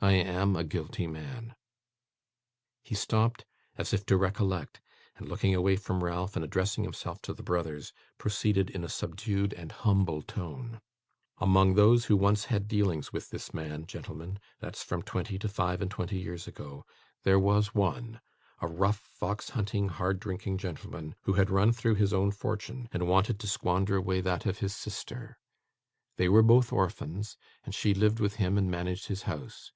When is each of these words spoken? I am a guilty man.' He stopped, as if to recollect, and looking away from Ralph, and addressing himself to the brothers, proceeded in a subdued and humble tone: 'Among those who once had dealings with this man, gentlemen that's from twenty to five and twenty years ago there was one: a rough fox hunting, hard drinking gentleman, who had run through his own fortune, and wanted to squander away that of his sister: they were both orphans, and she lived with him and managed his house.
I 0.00 0.12
am 0.12 0.56
a 0.56 0.64
guilty 0.64 1.06
man.' 1.06 1.54
He 2.82 2.94
stopped, 2.94 3.46
as 3.78 3.94
if 3.94 4.04
to 4.06 4.16
recollect, 4.18 4.80
and 5.16 5.26
looking 5.28 5.54
away 5.54 5.76
from 5.76 6.02
Ralph, 6.04 6.36
and 6.36 6.44
addressing 6.44 6.82
himself 6.84 7.22
to 7.22 7.32
the 7.32 7.44
brothers, 7.44 7.92
proceeded 8.18 8.68
in 8.68 8.84
a 8.84 8.90
subdued 8.90 9.54
and 9.54 9.72
humble 9.72 10.20
tone: 10.20 10.80
'Among 11.38 11.74
those 11.76 12.06
who 12.06 12.16
once 12.16 12.46
had 12.46 12.68
dealings 12.68 13.12
with 13.12 13.30
this 13.30 13.54
man, 13.54 13.86
gentlemen 13.86 14.38
that's 14.60 14.82
from 14.82 15.02
twenty 15.02 15.38
to 15.38 15.48
five 15.48 15.80
and 15.80 15.90
twenty 15.90 16.18
years 16.18 16.46
ago 16.46 16.84
there 17.22 17.38
was 17.38 17.74
one: 17.74 18.20
a 18.60 18.66
rough 18.66 18.98
fox 18.98 19.50
hunting, 19.50 19.88
hard 19.88 20.18
drinking 20.20 20.58
gentleman, 20.58 21.14
who 21.22 21.34
had 21.34 21.48
run 21.48 21.72
through 21.72 21.94
his 21.94 22.12
own 22.12 22.32
fortune, 22.32 22.88
and 22.92 23.08
wanted 23.08 23.38
to 23.40 23.46
squander 23.46 23.96
away 23.96 24.20
that 24.20 24.44
of 24.44 24.58
his 24.58 24.74
sister: 24.74 25.38
they 26.16 26.28
were 26.28 26.42
both 26.42 26.70
orphans, 26.72 27.38
and 27.64 27.74
she 27.74 27.94
lived 27.94 28.20
with 28.20 28.36
him 28.36 28.58
and 28.58 28.70
managed 28.70 29.06
his 29.06 29.22
house. 29.22 29.72